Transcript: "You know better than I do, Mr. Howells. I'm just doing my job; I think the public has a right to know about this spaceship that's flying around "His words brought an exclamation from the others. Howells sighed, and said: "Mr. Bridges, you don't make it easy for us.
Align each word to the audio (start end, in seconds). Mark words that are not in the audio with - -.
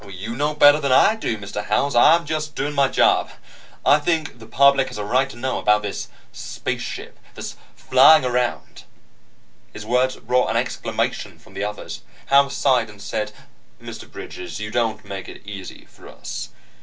"You 0.09 0.35
know 0.35 0.55
better 0.55 0.79
than 0.79 0.91
I 0.91 1.13
do, 1.15 1.37
Mr. 1.37 1.65
Howells. 1.65 1.95
I'm 1.95 2.25
just 2.25 2.55
doing 2.55 2.73
my 2.73 2.87
job; 2.87 3.29
I 3.85 3.99
think 3.99 4.39
the 4.39 4.47
public 4.47 4.87
has 4.87 4.97
a 4.97 5.05
right 5.05 5.29
to 5.29 5.37
know 5.37 5.59
about 5.59 5.83
this 5.83 6.07
spaceship 6.31 7.19
that's 7.35 7.55
flying 7.75 8.25
around 8.25 8.85
"His 9.73 9.85
words 9.85 10.15
brought 10.15 10.49
an 10.49 10.57
exclamation 10.57 11.37
from 11.37 11.53
the 11.53 11.63
others. 11.63 12.01
Howells 12.31 12.57
sighed, 12.57 12.89
and 12.89 12.99
said: 12.99 13.31
"Mr. 13.79 14.11
Bridges, 14.11 14.59
you 14.59 14.71
don't 14.71 15.05
make 15.05 15.29
it 15.29 15.45
easy 15.45 15.85
for 15.85 16.07
us. 16.07 16.49